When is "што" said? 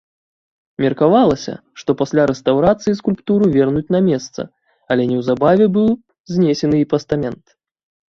1.81-1.89